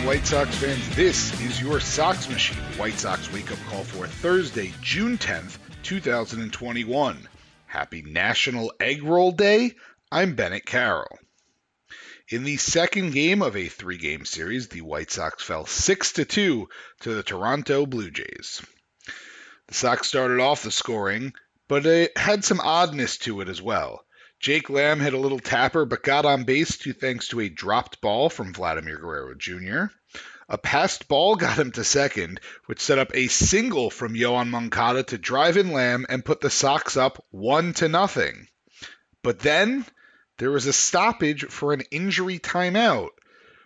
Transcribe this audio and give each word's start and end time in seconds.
Morning, 0.00 0.18
White 0.18 0.26
Sox 0.26 0.56
fans. 0.56 0.96
This 0.96 1.40
is 1.40 1.60
your 1.60 1.80
Sox 1.80 2.28
Machine 2.28 2.62
White 2.78 2.98
Sox 2.98 3.32
wake 3.32 3.50
up 3.52 3.58
call 3.68 3.84
for 3.84 4.06
Thursday, 4.06 4.72
June 4.82 5.18
10th, 5.18 5.58
2021. 5.82 7.28
Happy 7.66 8.02
National 8.02 8.72
Egg 8.80 9.02
Roll 9.02 9.32
Day. 9.32 9.74
I'm 10.10 10.34
Bennett 10.34 10.64
Carroll. 10.64 11.18
In 12.28 12.44
the 12.44 12.56
second 12.56 13.12
game 13.12 13.42
of 13.42 13.56
a 13.56 13.68
three 13.68 13.98
game 13.98 14.24
series, 14.24 14.68
the 14.68 14.80
White 14.80 15.10
Sox 15.10 15.42
fell 15.42 15.66
6 15.66 16.12
to 16.12 16.24
2 16.24 16.68
to 17.00 17.14
the 17.14 17.22
Toronto 17.22 17.86
Blue 17.86 18.10
Jays. 18.10 18.62
The 19.68 19.74
Sox 19.74 20.08
started 20.08 20.40
off 20.40 20.62
the 20.62 20.70
scoring, 20.70 21.34
but 21.68 21.84
it 21.86 22.16
had 22.16 22.44
some 22.44 22.60
oddness 22.60 23.18
to 23.18 23.40
it 23.40 23.48
as 23.48 23.60
well. 23.60 24.04
Jake 24.40 24.70
Lamb 24.70 25.00
hit 25.00 25.12
a 25.12 25.18
little 25.18 25.38
tapper 25.38 25.84
but 25.84 26.02
got 26.02 26.24
on 26.24 26.44
base 26.44 26.78
to 26.78 26.94
thanks 26.94 27.28
to 27.28 27.40
a 27.40 27.50
dropped 27.50 28.00
ball 28.00 28.30
from 28.30 28.54
Vladimir 28.54 28.96
Guerrero 28.96 29.34
Jr. 29.34 29.94
A 30.48 30.56
passed 30.56 31.08
ball 31.08 31.36
got 31.36 31.58
him 31.58 31.72
to 31.72 31.84
second, 31.84 32.40
which 32.64 32.80
set 32.80 32.98
up 32.98 33.14
a 33.14 33.28
single 33.28 33.90
from 33.90 34.14
Yoan 34.14 34.48
Moncada 34.48 35.02
to 35.02 35.18
drive 35.18 35.58
in 35.58 35.72
Lamb 35.72 36.06
and 36.08 36.24
put 36.24 36.40
the 36.40 36.48
Sox 36.48 36.96
up 36.96 37.22
one 37.30 37.74
to 37.74 37.88
nothing. 37.88 38.48
But 39.22 39.40
then 39.40 39.84
there 40.38 40.50
was 40.50 40.64
a 40.64 40.72
stoppage 40.72 41.44
for 41.44 41.74
an 41.74 41.82
injury 41.90 42.38
timeout. 42.38 43.10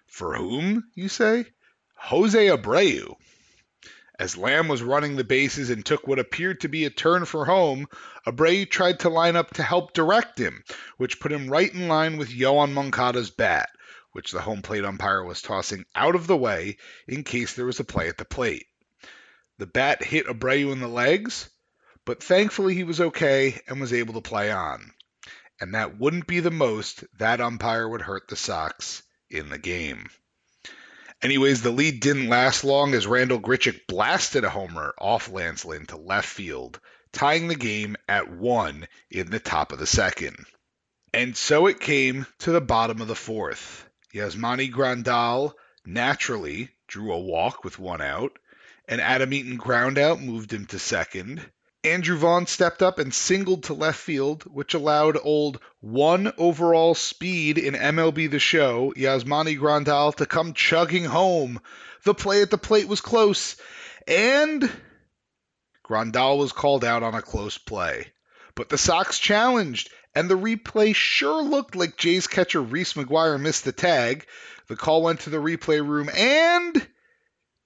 For 0.09 0.35
whom, 0.35 0.91
you 0.95 1.09
say? 1.09 1.47
Jose 1.95 2.49
Abreu. 2.49 3.15
As 4.17 4.37
Lamb 4.37 4.69
was 4.69 4.81
running 4.81 5.17
the 5.17 5.25
bases 5.25 5.71
and 5.71 5.85
took 5.85 6.07
what 6.07 6.21
appeared 6.21 6.61
to 6.61 6.69
be 6.69 6.85
a 6.85 6.91
turn 6.91 7.25
for 7.25 7.47
home, 7.47 7.89
Abreu 8.25 8.65
tried 8.65 9.01
to 9.01 9.09
line 9.09 9.35
up 9.35 9.55
to 9.55 9.63
help 9.65 9.93
direct 9.93 10.39
him, 10.39 10.63
which 10.99 11.19
put 11.19 11.33
him 11.33 11.51
right 11.51 11.73
in 11.73 11.89
line 11.89 12.17
with 12.17 12.31
Yoan 12.31 12.73
Moncada's 12.73 13.31
bat, 13.31 13.71
which 14.13 14.31
the 14.31 14.43
home 14.43 14.63
plate 14.63 14.85
umpire 14.85 15.25
was 15.25 15.43
tossing 15.43 15.85
out 15.97 16.15
of 16.15 16.29
the 16.29 16.37
way 16.37 16.77
in 17.09 17.25
case 17.25 17.55
there 17.55 17.67
was 17.67 17.81
a 17.81 17.85
play 17.85 18.09
at 18.09 18.17
the 18.17 18.25
plate. 18.25 18.67
The 19.59 19.67
bat 19.67 20.05
hit 20.05 20.27
Abreu 20.27 20.71
in 20.71 20.79
the 20.79 20.87
legs, 20.87 21.51
but 22.05 22.23
thankfully 22.23 22.75
he 22.75 22.85
was 22.85 23.01
okay 23.01 23.61
and 23.67 23.81
was 23.81 23.93
able 23.93 24.15
to 24.15 24.21
play 24.21 24.53
on. 24.53 24.93
And 25.61 25.75
that 25.75 25.99
wouldn't 25.99 26.29
be 26.29 26.39
the 26.39 26.53
most 26.53 27.05
that 27.19 27.41
umpire 27.41 27.89
would 27.89 28.03
hurt 28.03 28.29
the 28.29 28.37
Sox 28.37 29.03
in 29.29 29.49
the 29.49 29.59
game. 29.59 30.09
Anyways, 31.25 31.63
the 31.63 31.71
lead 31.71 32.01
didn't 32.01 32.29
last 32.29 32.65
long 32.65 32.93
as 32.93 33.07
Randal 33.07 33.41
Grichuk 33.41 33.87
blasted 33.89 34.45
a 34.45 34.51
homer 34.51 34.95
off 34.99 35.31
Lance 35.31 35.65
Lynn 35.65 35.87
to 35.87 35.97
left 35.97 36.29
field, 36.29 36.79
tying 37.13 37.49
the 37.49 37.55
game 37.55 37.97
at 38.07 38.31
one 38.31 38.87
in 39.11 39.31
the 39.31 39.41
top 39.41 39.73
of 39.73 39.79
the 39.79 39.87
second. 39.87 40.45
And 41.15 41.35
so 41.35 41.67
it 41.67 41.81
came 41.81 42.27
to 42.41 42.53
the 42.53 42.61
bottom 42.61 43.01
of 43.01 43.09
the 43.09 43.15
fourth. 43.15 43.89
Yasmani 44.13 44.71
Grandal 44.71 45.55
naturally 45.87 46.69
drew 46.89 47.11
a 47.11 47.19
walk 47.19 47.65
with 47.65 47.79
one 47.79 48.03
out. 48.03 48.39
and 48.87 49.01
Adam 49.01 49.33
Eaton 49.33 49.57
ground 49.57 49.97
out 49.97 50.21
moved 50.21 50.53
him 50.53 50.67
to 50.67 50.79
second. 50.79 51.41
Andrew 51.85 52.17
Vaughn 52.17 52.47
stepped 52.47 52.83
up 52.83 52.99
and 52.99 53.13
singled 53.13 53.65
to 53.65 53.75
left 53.75 54.01
field, 54.01 54.45
which 54.45 54.73
allowed 54.73 55.19
old 55.23 55.61
one 55.81 56.33
overall 56.39 56.95
speed 56.95 57.59
in 57.59 57.75
MLB 57.75 58.31
The 58.31 58.39
Show, 58.39 58.95
Yasmani 58.97 59.59
Grandal, 59.59 60.17
to 60.17 60.25
come 60.25 60.55
chugging 60.55 61.05
home. 61.05 61.61
The 62.05 62.15
play 62.15 62.41
at 62.41 62.51
the 62.51 62.57
plate 62.57 62.89
was 62.89 63.03
close, 63.03 63.57
and 64.09 64.71
Grandal 65.83 66.39
was 66.39 66.53
called 66.53 66.85
out 66.85 67.03
on 67.03 67.15
a 67.15 67.21
close 67.21 67.59
play. 67.59 68.13
But 68.55 68.71
the 68.71 68.79
Sox 68.79 69.19
challenged, 69.19 69.91
and 70.15 70.31
the 70.31 70.39
replay 70.39 70.95
sure 70.95 71.43
looked 71.43 71.77
like 71.77 71.99
Jays 71.99 72.27
catcher 72.27 72.63
Reese 72.63 72.95
McGuire 72.95 73.39
missed 73.39 73.65
the 73.65 73.73
tag. 73.73 74.27
The 74.69 74.77
call 74.77 75.03
went 75.03 75.21
to 75.21 75.31
the 75.31 75.37
replay 75.37 75.87
room, 75.87 76.09
and 76.09 76.89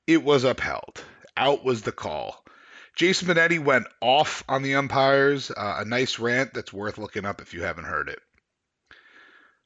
it 0.08 0.24
was 0.24 0.42
upheld. 0.42 1.04
Out 1.36 1.64
was 1.64 1.82
the 1.82 1.92
call. 1.92 2.44
Jason 2.98 3.28
Benetti 3.28 3.60
went 3.60 3.86
off 4.00 4.42
on 4.48 4.62
the 4.62 4.74
umpires, 4.74 5.52
uh, 5.52 5.76
a 5.78 5.84
nice 5.84 6.18
rant 6.18 6.52
that's 6.52 6.72
worth 6.72 6.98
looking 6.98 7.24
up 7.24 7.40
if 7.40 7.54
you 7.54 7.62
haven't 7.62 7.84
heard 7.84 8.08
it. 8.08 8.18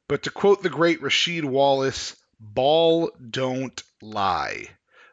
But 0.07 0.25
to 0.25 0.31
quote 0.31 0.63
the 0.63 0.69
great 0.69 1.01
Rasheed 1.01 1.43
Wallace, 1.43 2.15
ball 2.39 3.11
don't 3.31 3.83
lie. 4.03 4.67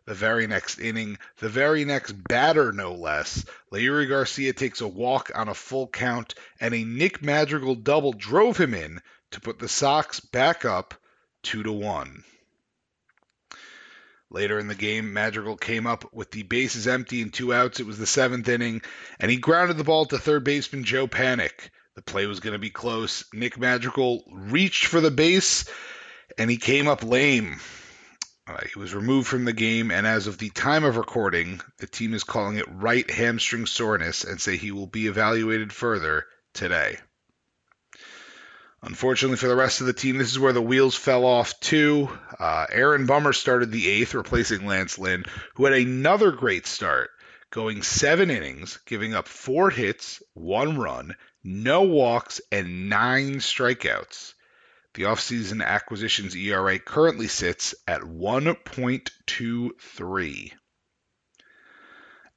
The 0.03 0.16
very 0.16 0.47
next 0.47 0.79
inning, 0.79 1.18
the 1.38 1.47
very 1.47 1.85
next 1.85 2.12
batter, 2.12 2.74
no 2.74 2.94
less, 2.94 3.46
Leury 3.72 4.09
Garcia 4.09 4.52
takes 4.52 4.81
a 4.81 4.88
walk 4.88 5.31
on 5.34 5.47
a 5.47 5.53
full 5.53 5.88
count, 5.88 6.35
and 6.59 6.74
a 6.74 6.84
Nick 6.84 7.22
Madrigal 7.22 7.75
double 7.75 8.12
drove 8.12 8.58
him 8.58 8.74
in 8.74 9.02
to 9.31 9.40
put 9.40 9.59
the 9.59 9.69
Sox 9.69 10.19
back 10.19 10.66
up 10.66 10.94
two 11.41 11.63
to 11.63 11.72
one. 11.72 12.25
Later 14.31 14.59
in 14.59 14.67
the 14.67 14.75
game, 14.75 15.13
Madrigal 15.13 15.57
came 15.57 15.88
up 15.88 16.13
with 16.13 16.29
the 16.31 16.44
bases 16.44 16.88
empty 16.88 17.22
and 17.22 17.34
two 17.34 17.53
outs. 17.53 17.79
It 17.79 17.88
was 17.88 17.97
the 17.97 18.06
seventh 18.06 18.47
inning, 18.47 18.81
and 19.19 19.31
he 19.31 19.38
grounded 19.38 19.78
the 19.78 19.84
ball 19.84 20.06
to 20.06 20.19
third 20.19 20.44
baseman 20.44 20.84
Joe 20.84 21.07
Panik. 21.07 21.72
The 21.95 22.03
play 22.03 22.28
was 22.28 22.40
going 22.40 22.53
to 22.53 22.59
be 22.59 22.69
close. 22.69 23.25
Nick 23.34 23.57
Madrigal 23.57 24.23
reached 24.31 24.85
for 24.85 25.01
the 25.01 25.12
base, 25.12 25.66
and 26.38 26.50
he 26.50 26.57
came 26.57 26.88
up 26.88 27.03
lame. 27.03 27.59
Uh, 28.47 28.62
he 28.72 28.79
was 28.79 28.94
removed 28.94 29.28
from 29.28 29.45
the 29.45 29.53
game, 29.53 29.91
and 29.91 30.06
as 30.06 30.28
of 30.28 30.38
the 30.38 30.50
time 30.50 30.84
of 30.84 30.97
recording, 30.97 31.59
the 31.79 31.88
team 31.88 32.13
is 32.13 32.23
calling 32.23 32.57
it 32.57 32.66
right 32.69 33.09
hamstring 33.09 33.66
soreness 33.66 34.23
and 34.23 34.40
say 34.40 34.57
he 34.57 34.72
will 34.72 34.88
be 34.88 35.07
evaluated 35.07 35.73
further 35.73 36.25
today. 36.53 36.97
Unfortunately 38.81 39.35
for 39.35 39.47
the 39.47 39.55
rest 39.55 39.81
of 39.81 39.87
the 39.87 39.93
team, 39.93 40.17
this 40.17 40.31
is 40.31 40.40
where 40.40 40.53
the 40.53 40.61
wheels 40.61 40.96
fell 40.96 41.26
off 41.26 41.59
too. 41.59 42.09
Uh, 42.40 42.66
Aaron 42.72 43.05
Bummer 43.05 43.34
started 43.34 43.72
the 43.72 43.90
eighth, 43.90 44.14
replacing 44.14 44.66
Lance 44.66 44.97
Lynn, 44.97 45.26
who 45.55 45.66
had 45.66 45.73
another 45.73 46.31
great 46.31 46.66
start, 46.66 47.09
going 47.52 47.84
seven 47.84 48.31
innings, 48.31 48.79
giving 48.85 49.14
up 49.14 49.28
four 49.28 49.70
hits, 49.70 50.23
one 50.34 50.78
run, 50.78 51.14
no 51.43 51.84
walks, 51.84 52.40
and 52.52 52.90
nine 52.90 53.40
strikeouts. 53.40 54.34
The 54.93 55.03
offseason 55.03 55.64
acquisitions 55.64 56.35
ERA 56.35 56.79
currently 56.79 57.28
sits 57.28 57.75
at 57.87 58.02
1.23. 58.02 60.52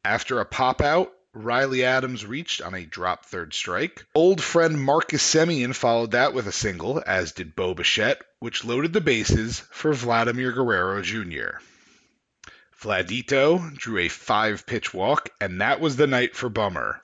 After 0.05 0.41
a 0.41 0.45
pop 0.45 0.81
out, 0.81 1.13
Riley 1.35 1.83
Adams 1.83 2.27
reached 2.27 2.61
on 2.61 2.75
a 2.75 2.85
drop 2.85 3.25
third 3.25 3.55
strike. 3.55 4.05
Old 4.15 4.43
friend 4.43 4.79
Marcus 4.79 5.23
Semien 5.23 5.75
followed 5.75 6.11
that 6.11 6.35
with 6.35 6.47
a 6.47 6.53
single, 6.53 7.03
as 7.07 7.33
did 7.33 7.57
Bo 7.57 7.73
Bichette, 7.73 8.23
which 8.39 8.65
loaded 8.65 8.93
the 8.93 9.01
bases 9.01 9.61
for 9.71 9.95
Vladimir 9.95 10.53
Guerrero 10.53 11.01
Jr. 11.01 11.59
Vladito 12.79 13.75
drew 13.75 13.99
a 13.99 14.09
five 14.09 14.67
pitch 14.67 14.93
walk, 14.93 15.31
and 15.41 15.63
that 15.63 15.81
was 15.81 15.97
the 15.97 16.07
night 16.07 16.37
for 16.37 16.51
Bummer. 16.51 17.01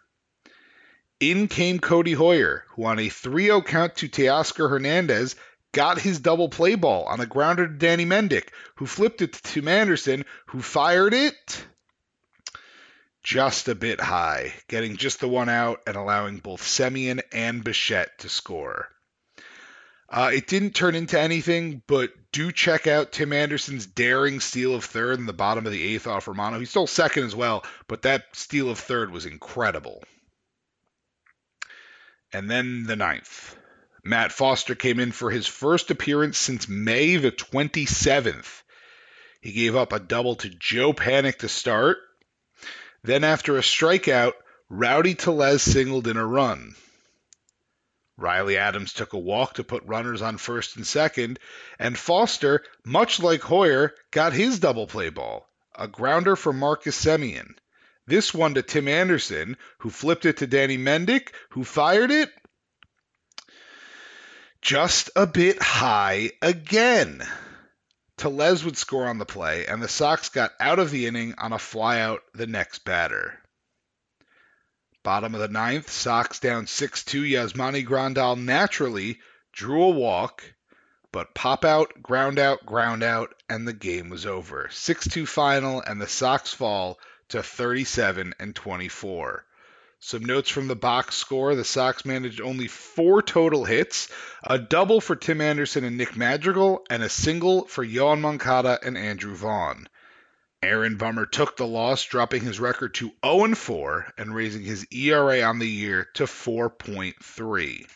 In 1.21 1.49
came 1.49 1.79
Codi 1.79 2.15
Heuer, 2.15 2.65
who 2.71 2.85
on 2.85 2.99
a 2.99 3.09
3 3.09 3.47
0 3.47 3.63
count 3.63 3.97
to 3.97 4.09
Teoscar 4.09 4.69
Hernandez 4.69 5.37
got 5.73 6.01
his 6.01 6.21
double 6.21 6.51
play 6.51 6.75
ball 6.75 7.05
on 7.05 7.21
a 7.21 7.27
grounder 7.27 7.67
to 7.67 7.73
Danny 7.73 8.05
Mendick, 8.05 8.49
who 8.75 8.85
flipped 8.85 9.23
it 9.23 9.33
to 9.33 9.43
Tim 9.43 9.69
Anderson, 9.69 10.27
who 10.49 10.61
fired 10.61 11.15
it 11.15 11.65
just 13.29 13.69
a 13.69 13.75
bit 13.75 14.01
high, 14.01 14.55
getting 14.69 14.97
just 14.97 15.21
the 15.21 15.29
one 15.29 15.51
out 15.51 15.83
and 15.87 15.97
allowing 15.97 16.39
both 16.39 16.63
Semien 16.63 17.21
and 17.31 17.63
Bichette 17.63 18.21
to 18.21 18.29
score. 18.31 18.89
Uh, 20.09 20.31
it 20.33 20.47
didn't 20.47 20.75
turn 20.75 20.95
into 20.95 21.21
anything, 21.21 21.83
but 21.87 22.11
do 22.33 22.51
check 22.51 22.87
out 22.87 23.13
Tim 23.13 23.35
Anderson's 23.35 23.85
daring 23.85 24.41
steal 24.41 24.75
of 24.75 24.87
third 24.87 25.19
in 25.19 25.27
the 25.27 25.35
bottom 25.35 25.67
of 25.67 25.73
the 25.73 25.95
eighth 25.95 26.07
off 26.07 26.27
Romano. 26.27 26.59
He 26.59 26.65
stole 26.65 26.87
second 26.87 27.25
as 27.25 27.37
well, 27.37 27.67
but 27.87 28.01
that 28.03 28.25
steal 28.33 28.71
of 28.71 28.79
third 28.79 29.11
was 29.11 29.27
incredible. 29.27 30.03
And 32.33 32.49
then 32.51 32.85
the 32.85 32.97
ninth. 32.97 33.55
Matt 34.03 34.33
Foster 34.33 34.75
came 34.75 34.99
in 34.99 35.13
for 35.13 35.31
his 35.31 35.47
first 35.47 35.91
appearance 35.91 36.39
since 36.39 36.67
May 36.67 37.17
the 37.17 37.31
27th. 37.31 38.63
He 39.43 39.53
gave 39.53 39.77
up 39.77 39.93
a 39.93 40.01
double 40.01 40.37
to 40.37 40.49
Joe 40.49 40.95
Panik 40.95 41.41
to 41.41 41.49
start. 41.51 41.99
Then, 43.09 43.25
after 43.25 43.57
a 43.57 43.63
strikeout, 43.63 44.35
Rowdy 44.69 45.15
Tellez 45.15 45.63
singled 45.63 46.07
in 46.09 46.19
a 46.19 46.27
run. 46.27 46.75
Riley 48.19 48.59
Adams 48.59 48.93
took 48.93 49.15
a 49.15 49.19
walk 49.19 49.55
to 49.55 49.65
put 49.65 49.83
runners 49.87 50.21
on 50.21 50.37
first 50.37 50.77
and 50.77 50.87
second, 50.87 51.39
and 51.79 51.99
Foster, 51.99 52.63
much 52.85 53.19
like 53.19 53.41
Heuer, 53.41 53.93
got 54.11 54.35
his 54.35 54.59
double 54.59 54.87
play 54.87 55.09
ball, 55.09 55.49
a 55.75 55.89
grounder 55.89 56.37
for 56.37 56.53
Marcus 56.53 57.03
Semien. 57.03 57.55
This 58.07 58.35
one 58.35 58.53
to 58.57 58.63
Tim 58.63 58.89
Anderson, 58.89 59.57
who 59.79 59.89
flipped 59.89 60.27
it 60.27 60.37
to 60.37 60.47
Danny 60.47 60.77
Mendick, 60.77 61.33
who 61.53 61.65
fired 61.65 62.11
it 62.11 62.31
just 64.61 65.09
a 65.17 65.27
bit 65.27 65.63
high 65.63 66.33
again. 66.43 67.27
Tellez 68.19 68.65
would 68.65 68.77
score 68.77 69.07
on 69.07 69.19
the 69.19 69.25
play, 69.25 69.67
and 69.67 69.81
the 69.81 69.89
Sox 69.89 70.29
got 70.29 70.53
out 70.59 70.81
of 70.81 70.91
the 70.91 71.07
inning 71.07 71.37
on 71.39 71.53
a 71.53 71.59
flyout 71.59 72.19
the 72.35 72.49
next 72.49 72.85
batter. 72.85 73.41
Bottom 75.05 75.35
of 75.35 75.41
the 75.41 75.49
ninth, 75.49 75.89
Sox 75.89 76.41
down 76.41 76.67
6 76.67 77.05
2. 77.05 77.23
Yasmani 77.23 77.87
Grandal 77.87 78.37
naturally 78.37 79.21
drew 79.53 79.85
a 79.85 79.91
walk, 79.91 80.43
but 81.13 81.33
pop 81.33 81.65
out, 81.65 82.03
ground 82.03 82.41
out, 82.41 82.67
ground 82.67 83.05
out, 83.05 83.35
and 83.49 83.67
the 83.67 83.73
game 83.73 84.11
was 84.11 84.27
over. 84.27 84.69
6 84.71 85.09
2 85.09 85.25
final, 85.25 85.81
and 85.81 86.01
the 86.01 86.09
Sox 86.09 86.53
fall 86.53 86.99
to 87.29 87.43
37 87.43 88.35
and 88.41 88.55
24. 88.55 89.47
Some 90.01 90.25
notes 90.25 90.49
from 90.49 90.69
the 90.69 90.77
box 90.77 91.17
score 91.17 91.55
the 91.55 91.65
Sox 91.65 92.05
managed 92.05 92.41
only 92.41 92.69
four 92.69 93.21
total 93.21 93.65
hits, 93.65 94.09
a 94.45 94.59
double 94.59 95.01
for 95.01 95.17
Tim 95.17 95.41
Anderson 95.41 95.83
and 95.83 95.99
Nick 95.99 96.17
Madrigal, 96.17 96.87
and 96.89 97.03
a 97.03 97.09
single 97.09 97.67
for 97.67 97.85
Yoan 97.85 98.21
Moncada 98.21 98.79
and 98.83 98.97
Andrew 98.97 99.35
Vaughn. 99.35 99.89
Aaron 100.63 100.97
Bummer 100.97 101.27
took 101.27 101.57
the 101.57 101.67
loss, 101.67 102.05
dropping 102.05 102.43
his 102.43 102.61
record 102.61 102.95
to 102.95 103.13
0 103.25 103.55
4 103.55 104.13
and 104.17 104.35
raising 104.35 104.63
his 104.63 104.87
ERA 104.93 105.43
on 105.43 105.59
the 105.59 105.69
year 105.69 106.09
to 106.15 106.25
4.3. 106.25 107.87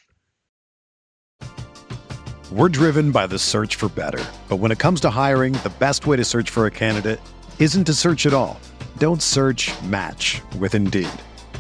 We're 2.51 2.69
driven 2.69 3.13
by 3.13 3.27
the 3.29 3.39
search 3.39 3.77
for 3.77 3.89
better. 3.89 4.25
But 4.49 4.57
when 4.57 4.73
it 4.73 4.79
comes 4.79 5.01
to 5.01 5.11
hiring, 5.11 5.55
the 5.55 5.73
best 5.79 6.07
way 6.07 6.17
to 6.17 6.25
search 6.25 6.51
for 6.51 6.67
a 6.67 6.71
candidate 6.71 7.21
isn't 7.59 7.85
to 7.85 7.95
search 7.95 8.27
at 8.27 8.35
all. 8.35 8.61
Don't 8.99 9.23
search 9.23 9.71
match 9.83 10.43
with 10.59 10.75
Indeed. 10.75 11.09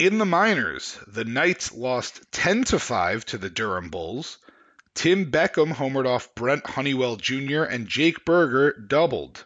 In 0.00 0.16
the 0.16 0.24
minors, 0.24 0.96
the 1.06 1.26
Knights 1.26 1.72
lost 1.72 2.22
10 2.32 2.64
to 2.64 2.78
5 2.78 3.22
to 3.26 3.36
the 3.36 3.50
Durham 3.50 3.90
Bulls. 3.90 4.38
Tim 4.94 5.30
Beckham 5.30 5.74
homered 5.74 6.06
off 6.06 6.34
Brent 6.34 6.66
Honeywell 6.66 7.16
Jr. 7.16 7.64
and 7.64 7.86
Jake 7.86 8.24
Burger 8.24 8.72
doubled. 8.72 9.44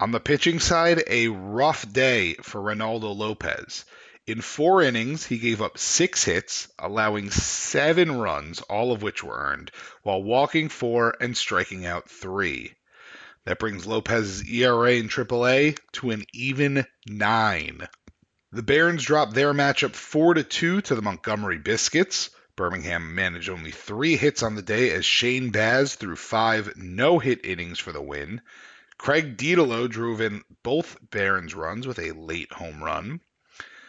On 0.00 0.10
the 0.10 0.18
pitching 0.18 0.58
side, 0.58 1.04
a 1.06 1.28
rough 1.28 1.88
day 1.92 2.34
for 2.42 2.60
Reynaldo 2.60 3.16
Lopez. 3.16 3.84
In 4.26 4.40
four 4.40 4.82
innings, 4.82 5.24
he 5.24 5.38
gave 5.38 5.62
up 5.62 5.78
six 5.78 6.24
hits, 6.24 6.66
allowing 6.80 7.30
seven 7.30 8.18
runs, 8.18 8.62
all 8.62 8.90
of 8.90 9.02
which 9.02 9.22
were 9.22 9.38
earned, 9.38 9.70
while 10.02 10.20
walking 10.20 10.68
four 10.68 11.14
and 11.20 11.36
striking 11.36 11.86
out 11.86 12.10
three. 12.10 12.74
That 13.44 13.60
brings 13.60 13.86
Lopez's 13.86 14.42
ERA 14.50 14.94
in 14.94 15.08
AAA 15.08 15.78
to 15.92 16.10
an 16.10 16.24
even 16.32 16.88
nine. 17.06 17.86
The 18.52 18.62
Barons 18.62 19.02
dropped 19.02 19.34
their 19.34 19.52
matchup 19.52 19.94
4 19.94 20.34
to 20.34 20.44
2 20.44 20.80
to 20.82 20.94
the 20.94 21.02
Montgomery 21.02 21.58
Biscuits. 21.58 22.30
Birmingham 22.54 23.14
managed 23.14 23.50
only 23.50 23.72
three 23.72 24.16
hits 24.16 24.42
on 24.42 24.54
the 24.54 24.62
day 24.62 24.92
as 24.92 25.04
Shane 25.04 25.50
Baz 25.50 25.96
threw 25.96 26.14
five 26.14 26.76
no 26.76 27.18
hit 27.18 27.44
innings 27.44 27.80
for 27.80 27.90
the 27.90 28.00
win. 28.00 28.40
Craig 28.98 29.36
Dedelow 29.36 29.88
drove 29.88 30.20
in 30.20 30.44
both 30.62 30.96
Barons 31.10 31.54
runs 31.54 31.86
with 31.86 31.98
a 31.98 32.12
late 32.12 32.52
home 32.52 32.82
run. 32.82 33.20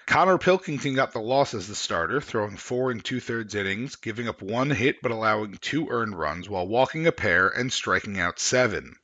Connor 0.07 0.37
Pilkington 0.37 0.95
got 0.95 1.11
the 1.11 1.19
loss 1.19 1.53
as 1.53 1.67
the 1.67 1.75
starter, 1.75 2.19
throwing 2.19 2.57
four 2.57 2.91
and 2.91 3.05
two 3.05 3.19
thirds 3.19 3.53
innings, 3.55 3.95
giving 3.95 4.27
up 4.27 4.41
one 4.41 4.71
hit 4.71 5.01
but 5.01 5.11
allowing 5.11 5.57
two 5.61 5.87
earned 5.89 6.17
runs 6.17 6.49
while 6.49 6.67
walking 6.67 7.05
a 7.05 7.11
pair 7.11 7.47
and 7.47 7.71
striking 7.71 8.19
out 8.19 8.39
seven. 8.39 8.95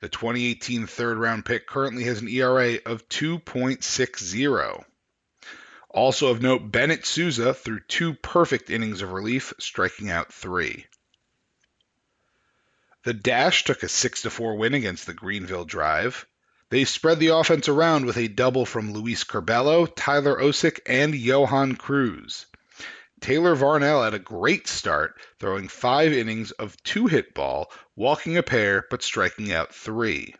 The 0.00 0.08
2018 0.08 0.86
third 0.86 1.18
round 1.18 1.44
pick 1.44 1.66
currently 1.66 2.04
has 2.04 2.20
an 2.20 2.28
ERA 2.28 2.78
of 2.86 3.06
2.60. 3.10 4.84
Also 5.90 6.28
of 6.28 6.40
note, 6.40 6.72
Bennett 6.72 7.04
Sousa 7.04 7.52
threw 7.52 7.80
two 7.80 8.14
perfect 8.14 8.70
innings 8.70 9.02
of 9.02 9.12
relief, 9.12 9.52
striking 9.58 10.08
out 10.08 10.32
three. 10.32 10.86
The 13.02 13.12
Dash 13.12 13.64
took 13.64 13.82
a 13.82 13.88
6 13.88 14.22
4 14.22 14.56
win 14.56 14.72
against 14.72 15.04
the 15.04 15.14
Greenville 15.14 15.64
Drive. 15.66 16.26
They 16.70 16.84
spread 16.84 17.18
the 17.18 17.34
offense 17.36 17.68
around 17.68 18.06
with 18.06 18.16
a 18.16 18.28
double 18.28 18.64
from 18.64 18.92
Luis 18.92 19.24
Curbelo, 19.24 19.86
Tyler 19.94 20.36
Osik, 20.36 20.80
and 20.86 21.14
Johan 21.14 21.76
Cruz. 21.76 22.46
Taylor 23.20 23.54
Varnell 23.54 24.02
had 24.02 24.14
a 24.14 24.18
great 24.18 24.66
start, 24.66 25.20
throwing 25.38 25.68
five 25.68 26.12
innings 26.12 26.52
of 26.52 26.82
two 26.82 27.06
hit 27.06 27.34
ball, 27.34 27.70
walking 27.94 28.36
a 28.36 28.42
pair, 28.42 28.86
but 28.90 29.02
striking 29.02 29.52
out 29.52 29.74
three. 29.74 30.34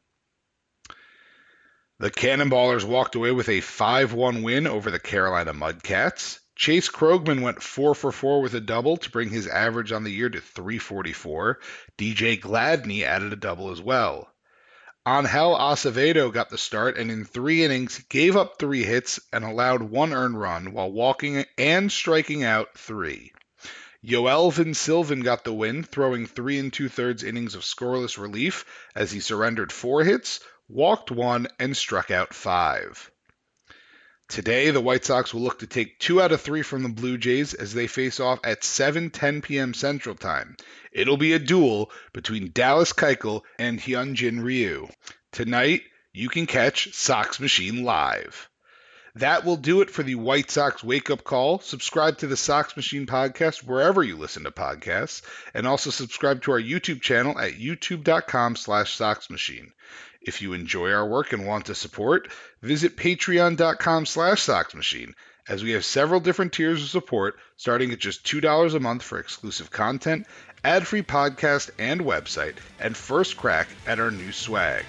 The 1.98 2.10
Cannonballers 2.10 2.84
walked 2.84 3.14
away 3.14 3.32
with 3.32 3.50
a 3.50 3.60
5 3.60 4.14
1 4.14 4.42
win 4.42 4.66
over 4.66 4.90
the 4.90 4.98
Carolina 4.98 5.52
Mudcats. 5.52 6.38
Chase 6.56 6.88
Krogman 6.88 7.42
went 7.42 7.62
4 7.62 7.94
for 7.94 8.10
4 8.10 8.40
with 8.40 8.54
a 8.54 8.60
double 8.60 8.96
to 8.96 9.10
bring 9.10 9.28
his 9.28 9.46
average 9.46 9.92
on 9.92 10.04
the 10.04 10.10
year 10.10 10.30
to 10.30 10.40
344. 10.40 11.58
DJ 11.98 12.40
Gladney 12.40 13.02
added 13.02 13.34
a 13.34 13.36
double 13.36 13.70
as 13.70 13.82
well. 13.82 14.32
Angel 15.08 15.56
Acevedo 15.56 16.30
got 16.30 16.50
the 16.50 16.58
start 16.58 16.98
and 16.98 17.10
in 17.10 17.24
three 17.24 17.64
innings 17.64 18.00
gave 18.10 18.36
up 18.36 18.58
three 18.58 18.84
hits 18.84 19.18
and 19.32 19.42
allowed 19.44 19.80
one 19.82 20.12
earned 20.12 20.38
run 20.38 20.72
while 20.72 20.92
walking 20.92 21.46
and 21.56 21.90
striking 21.90 22.44
out 22.44 22.76
three. 22.76 23.32
Yoelvin 24.04 24.74
Silven 24.74 25.22
got 25.24 25.44
the 25.44 25.54
win, 25.54 25.84
throwing 25.84 26.26
three 26.26 26.58
and 26.58 26.70
two 26.70 26.90
thirds 26.90 27.22
innings 27.22 27.54
of 27.54 27.64
scoreless 27.64 28.18
relief 28.18 28.66
as 28.94 29.10
he 29.10 29.20
surrendered 29.20 29.72
four 29.72 30.04
hits, 30.04 30.40
walked 30.68 31.10
one, 31.10 31.48
and 31.58 31.74
struck 31.74 32.10
out 32.10 32.34
five. 32.34 33.10
Today, 34.30 34.70
the 34.70 34.80
White 34.80 35.04
Sox 35.04 35.34
will 35.34 35.40
look 35.40 35.58
to 35.58 35.66
take 35.66 35.98
two 35.98 36.22
out 36.22 36.30
of 36.30 36.40
three 36.40 36.62
from 36.62 36.84
the 36.84 36.88
Blue 36.88 37.18
Jays 37.18 37.52
as 37.52 37.74
they 37.74 37.88
face 37.88 38.20
off 38.20 38.38
at 38.44 38.60
7:10 38.60 39.42
p.m. 39.42 39.74
Central 39.74 40.14
Time. 40.14 40.56
It'll 40.92 41.16
be 41.16 41.32
a 41.32 41.40
duel 41.40 41.90
between 42.12 42.52
Dallas 42.52 42.92
Keuchel 42.92 43.42
and 43.58 43.80
Hyunjin 43.80 44.40
Ryu. 44.40 44.88
Tonight, 45.32 45.82
you 46.12 46.28
can 46.28 46.46
catch 46.46 46.94
Sox 46.94 47.40
Machine 47.40 47.82
live. 47.82 48.48
That 49.16 49.44
will 49.44 49.56
do 49.56 49.80
it 49.80 49.90
for 49.90 50.04
the 50.04 50.14
White 50.14 50.52
Sox 50.52 50.84
Wake 50.84 51.10
Up 51.10 51.24
Call. 51.24 51.58
Subscribe 51.58 52.18
to 52.18 52.28
the 52.28 52.36
Sox 52.36 52.76
Machine 52.76 53.06
podcast 53.06 53.64
wherever 53.64 54.00
you 54.00 54.16
listen 54.16 54.44
to 54.44 54.52
podcasts, 54.52 55.22
and 55.54 55.66
also 55.66 55.90
subscribe 55.90 56.42
to 56.42 56.52
our 56.52 56.62
YouTube 56.62 57.00
channel 57.00 57.36
at 57.36 57.54
youtube.com 57.54 58.54
slash 58.54 58.96
soxmachine. 58.96 59.72
If 60.20 60.42
you 60.42 60.52
enjoy 60.52 60.92
our 60.92 61.06
work 61.06 61.32
and 61.32 61.46
want 61.46 61.66
to 61.66 61.74
support, 61.74 62.28
visit 62.60 62.96
patreon.com 62.96 64.06
slash 64.06 64.44
soxmachine, 64.44 65.14
as 65.48 65.62
we 65.62 65.72
have 65.72 65.84
several 65.84 66.20
different 66.20 66.52
tiers 66.52 66.82
of 66.82 66.88
support, 66.88 67.38
starting 67.56 67.90
at 67.92 67.98
just 67.98 68.24
$2 68.24 68.74
a 68.74 68.80
month 68.80 69.02
for 69.02 69.18
exclusive 69.18 69.70
content, 69.70 70.26
ad-free 70.62 71.02
podcast 71.02 71.70
and 71.78 72.02
website, 72.02 72.56
and 72.78 72.96
first 72.96 73.36
crack 73.36 73.68
at 73.86 73.98
our 73.98 74.10
new 74.10 74.30
swag. 74.30 74.84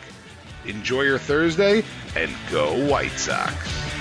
Enjoy 0.66 1.02
your 1.02 1.18
Thursday, 1.18 1.84
and 2.16 2.36
go 2.52 2.86
White 2.88 3.18
Sox! 3.18 4.01